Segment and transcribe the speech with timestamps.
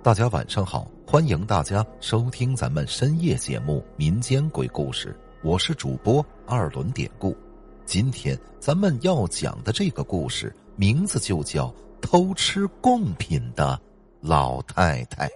[0.00, 5.08] 大家晚上好，欢迎大家收听咱们深夜节目《民间鬼故事》，
[5.42, 7.36] 我是主播二轮典故。
[7.84, 13.78] 今天咱们要讲的这个故事，名字就叫偷吃贡品的
[14.20, 15.28] 老太太。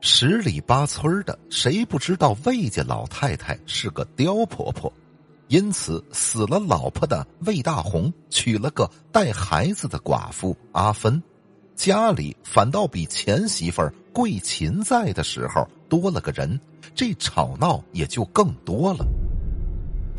[0.00, 4.92] 十里八村的，谁不知道魏家老太太是个刁婆婆？
[5.46, 11.22] 因此，死了老婆的魏大红娶了个带孩子的寡妇阿芬。
[11.82, 16.60] 家里反倒比前媳妇儿桂琴在的时候多了个人，
[16.94, 19.04] 这吵闹也就更多了。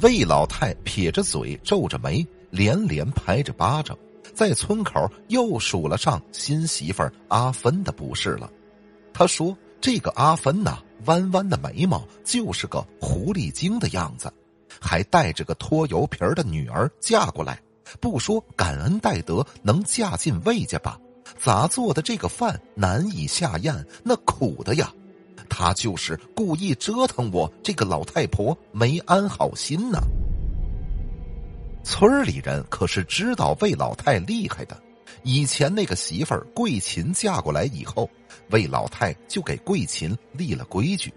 [0.02, 3.98] 魏老太撇着嘴，皱着眉，连连拍着巴掌，
[4.34, 8.52] 在村口又数了上新媳妇儿阿芬的不是了。
[9.14, 14.30] 他说：“这个阿芬呐，弯弯的眉毛就是个狐狸精的样子，
[14.82, 17.58] 还带着个拖油瓶的女儿嫁过来，
[18.02, 21.00] 不说感恩戴德，能嫁进魏家吧？”
[21.38, 23.86] 咋做的这个饭难以下咽？
[24.04, 24.92] 那苦的呀！
[25.50, 30.00] 他就是故意折腾我这个老太婆，没安好心呢。
[31.84, 34.82] 村里人可是知道魏老太厉害的。
[35.24, 38.10] 以前那个媳妇儿桂琴嫁过来以后，
[38.50, 41.14] 魏老太就给桂琴立了规矩：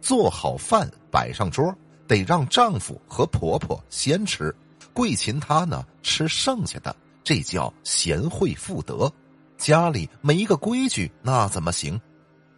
[0.00, 1.74] 做好饭摆上桌，
[2.06, 4.54] 得让丈夫和婆婆先吃，
[4.92, 6.94] 桂琴她呢吃剩下的，
[7.24, 9.10] 这叫贤惠妇德。
[9.58, 12.00] 家里没个规矩，那怎么行？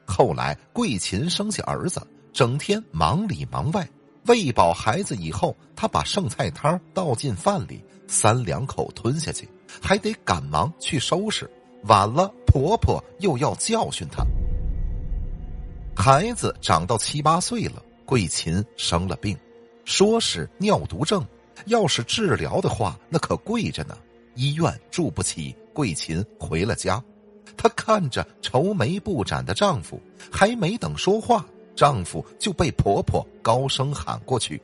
[0.06, 3.88] 后来桂琴生下儿子，整天忙里忙外，
[4.26, 9.48] 喂饱孩子以后，她把剩菜汤倒进饭里，三两口吞下去，
[9.80, 11.50] 还得赶忙去收拾，
[11.84, 14.22] 晚了婆婆又要教训她。
[15.96, 19.34] 孩子长到七八岁了，桂琴生了病，
[19.86, 21.26] 说是尿毒症，
[21.64, 23.96] 要是治疗的话，那可贵着呢，
[24.34, 25.56] 医院住不起。
[25.80, 27.02] 桂琴回了家，
[27.56, 29.98] 她看着愁眉不展的丈夫，
[30.30, 31.42] 还没等说话，
[31.74, 34.60] 丈夫就被婆婆高声喊过去，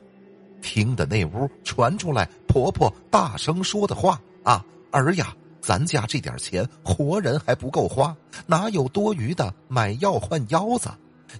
[0.61, 10.87] 听的那屋传出来婆婆大声说的话：“啊，儿呀，咱家这点钱活人还不够花，哪有多余的买药换腰子？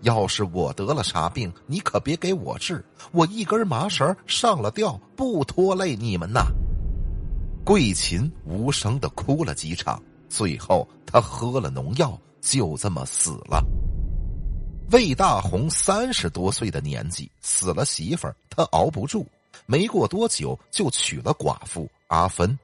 [0.01, 6.47] 要是我得了啥病，你可别给我治，我一根麻绳上了吊，不拖累你们呐。”
[7.67, 13.61] 桂琴无声的哭了几场，最后她喝了农药，就这么死了。
[14.91, 19.27] 魏大红三十多岁的年纪死了媳妇儿，他熬不住，
[19.65, 22.57] 没过多久就娶了寡妇阿芬。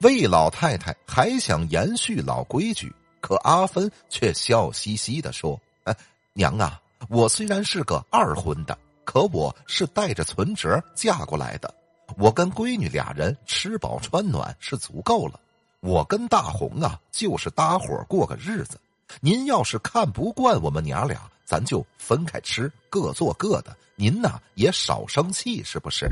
[0.00, 5.94] 魏老太太还想延续老规矩，可阿芬却笑嘻嘻的说：“哎，
[6.32, 11.74] 娘啊，我虽然是个二婚的，可我是带着存折嫁过来的。”
[12.18, 15.38] 我跟闺女俩人吃饱穿暖是足够了，
[15.80, 18.80] 我跟大红啊就是搭伙过个日子。
[19.20, 23.76] 您要是看不惯我们娘俩，咱就分开吃，各做各的。
[23.94, 26.10] 您呐也少生气，是不是？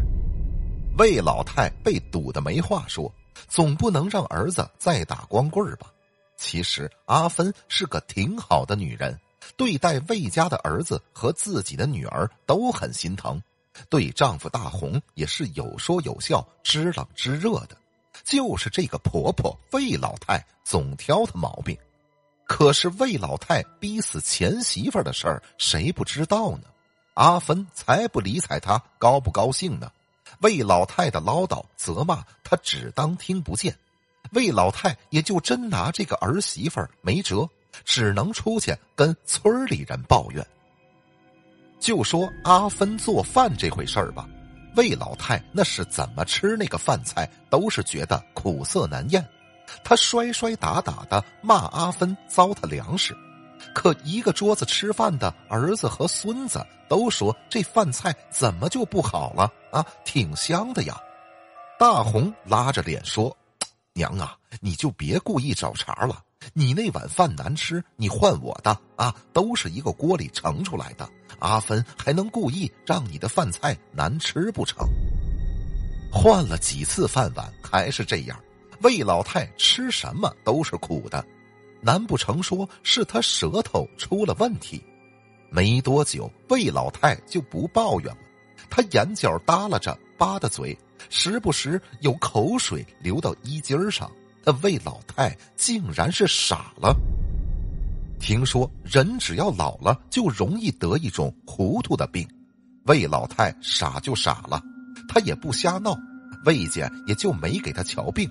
[0.98, 3.10] 魏老太被堵得没话说，
[3.48, 5.86] 总不能让儿子再打光棍吧？
[6.36, 9.18] 其实阿芬是个挺好的女人，
[9.56, 13.40] 对待魏家的儿子和自己的女儿都很心疼。
[13.88, 17.76] 对丈夫大红也是有说有笑，知冷知热的，
[18.24, 21.76] 就是这个婆婆魏老太总挑她毛病。
[22.46, 26.64] 可是魏老太逼死前媳妇的事儿，谁不知道呢？
[27.14, 29.90] 阿芬才不理睬她高不高兴呢。
[30.40, 33.76] 魏老太的唠叨责骂，她只当听不见。
[34.32, 37.48] 魏老太也就真拿这个儿媳妇没辙，
[37.84, 40.46] 只能出去跟村里人抱怨。
[41.80, 44.28] 就说阿芬做饭这回事儿吧，
[44.76, 49.26] 魏老太那是怎么吃那个饭菜都是觉得苦涩难咽，
[49.82, 53.16] 他摔摔打打的骂阿芬糟蹋粮食，
[53.74, 59.84] 可一个桌子吃饭的儿子和孙子都说这饭菜怎么就不好了啊？
[60.04, 61.00] 挺香的呀！
[61.78, 63.34] 大红拉着脸说
[63.94, 66.22] ：“娘啊，你就别故意找茬了。”
[66.52, 71.08] 你那碗饭难吃，你换我的啊，都是一个锅里盛出来的。
[71.38, 74.88] 阿芬还能故意让你的饭菜难吃不成？
[76.12, 78.38] 换了几次饭碗还是这样，
[78.82, 81.24] 魏老太吃什么都是苦的，
[81.80, 84.82] 难不成说是他舌头出了问题？
[85.50, 88.20] 没多久，魏老太就不抱怨了，
[88.68, 90.76] 她眼角耷拉着，扒的嘴，
[91.08, 94.10] 时不时有口水流到衣襟上。
[94.44, 96.96] 那魏老太竟然是傻了。
[98.18, 102.28] 听说人只要老了，就容易得一种糊涂的病。
[102.84, 104.62] 魏老太傻就傻了，
[105.08, 105.96] 她也不瞎闹，
[106.44, 108.30] 魏家也就没给她瞧病。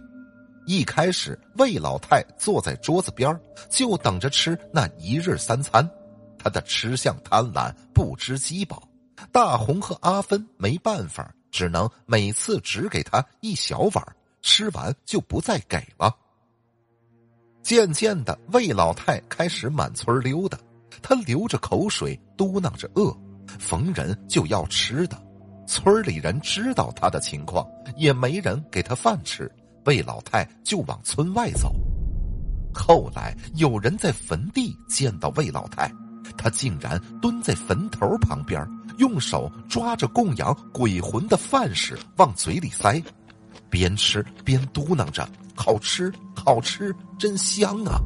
[0.66, 3.36] 一开始，魏老太坐在桌子边
[3.70, 5.90] 就等着吃那一日三餐。
[6.38, 8.88] 他的吃相贪婪，不知饥饱。
[9.32, 14.16] 大红和阿芬没办法，只能每次只给他一小碗，
[14.50, 16.12] 吃完就不再给了。
[17.62, 20.58] 渐渐的，魏老太开始满村溜达，
[21.04, 23.16] 她流着口水，嘟囔着饿，
[23.60, 25.16] 逢人就要吃的。
[25.68, 27.64] 村里人知道他的情况，
[27.96, 29.50] 也没人给他饭吃。
[29.86, 31.72] 魏老太就往村外走。
[32.74, 35.94] 后来有人在坟地见到魏老太，
[36.36, 38.68] 他竟然蹲在坟头旁边，
[38.98, 43.00] 用手抓着供养鬼魂的饭食往嘴里塞，
[43.70, 48.00] 边吃边嘟囔着：“好吃，好吃，真香啊！”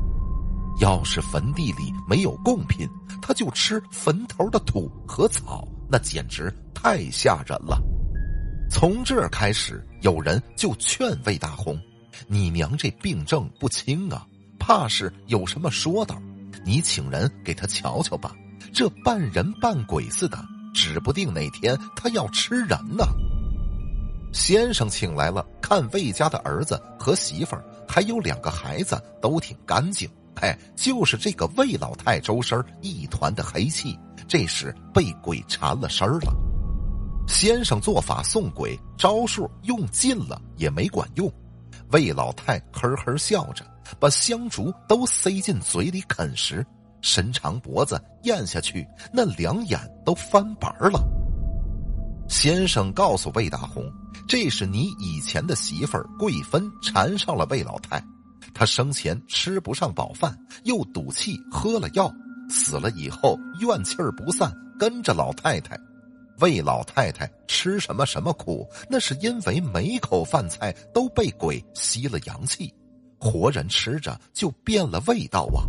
[0.82, 2.88] 要是坟地里没有贡品，
[3.22, 6.54] 他就吃坟头的土和草，那简直……
[6.74, 7.82] 太吓人了！
[8.70, 11.80] 从这儿开始，有人就劝魏大红
[12.28, 14.28] ：“你娘这病症不轻啊，
[14.60, 16.22] 怕是有什么说道。
[16.66, 18.36] 你请人给他瞧瞧吧。
[18.74, 20.38] 这半人半鬼似的，
[20.74, 23.06] 指不定哪天他要吃人呢。”
[24.34, 30.10] 先生请来了，看魏家的儿子和媳妇儿，还有两个孩子都挺干净。
[30.42, 33.98] 哎，就是这个魏老太周身一团的黑气，
[34.28, 36.34] 这时被鬼缠了身了。
[37.28, 41.32] 先生做法送鬼，招数用尽了也没管用。
[41.92, 43.64] 魏老太呵呵笑着，
[44.00, 46.66] 把香烛都塞进嘴里啃食，
[47.02, 51.00] 伸长脖子咽下去，那两眼都翻白了。
[52.28, 53.84] 先生告诉魏大红
[54.28, 58.04] ：“这是你以前的媳妇儿桂芬缠上了魏老太，
[58.54, 62.12] 她生前吃不上饱饭，又赌气喝了药，
[62.50, 65.78] 死了以后怨气儿不散，跟着老太太。”
[66.40, 72.74] 魏老太太吃什么什么苦，那是因为每口饭菜都被鬼吸了阳气，
[73.20, 75.62] 活人吃着就变了味道啊。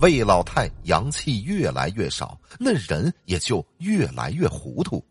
[0.00, 5.04] 魏老太阳气越来越少，那人也就越来越糊涂。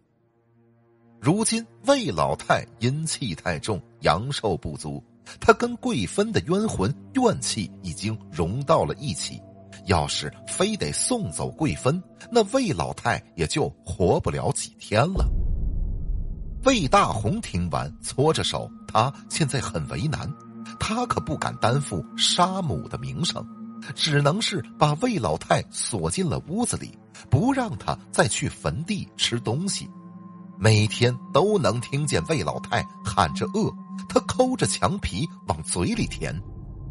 [1.25, 5.03] 如今魏老太阴气太重，阳寿不足，
[5.39, 9.41] 她跟贵芬的冤魂怨气已经融到了一起。
[9.87, 11.99] 要是非得送走贵芬，
[12.31, 15.27] 那魏老太也就活不了几天了。
[16.63, 20.31] 魏大红听完，搓着手，他现在很为难，
[20.79, 23.43] 他可不敢担负杀母的名声，
[23.95, 26.95] 只能是把魏老太锁进了屋子里，
[27.31, 29.89] 不让他再去坟地吃东西。
[30.57, 33.71] 每天都能听见魏老太喊着饿，
[34.07, 36.33] 他抠着墙皮往嘴里填。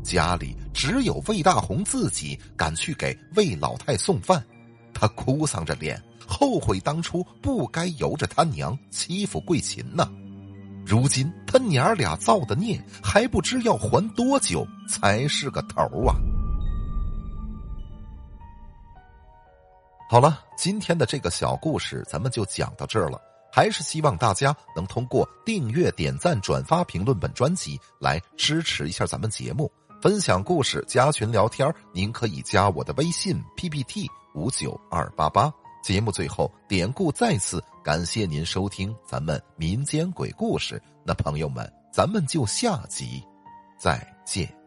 [0.03, 4.45] 家里只有魏大红自己敢去给魏老太送饭，
[4.93, 10.07] 他哭丧着脸，后悔当初不该由着他娘欺负桂琴呢。
[10.85, 16.15] 如今他娘俩造的孽，还不知要还多久才是个头啊！
[20.11, 23.19] 好了，今天的这个小故事咱们就讲到这儿了。
[23.55, 29.71] 还是希望大家能通过订阅、点赞、转发、评论本专辑来支持一下咱们节目。
[30.03, 35.53] 分享故事，加群聊天您可以加我的微信 PPT 五九二八八。
[35.85, 40.83] 节目最后，典故再次感谢您收听咱们民间鬼故事。
[41.05, 43.23] 那朋友们，咱们就下集
[43.79, 44.64] 再见。